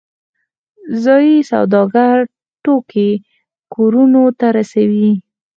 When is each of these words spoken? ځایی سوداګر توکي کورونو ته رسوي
ځایی 1.03 1.35
سوداګر 1.51 2.17
توکي 2.63 3.09
کورونو 3.73 4.23
ته 4.39 4.47
رسوي 4.57 5.11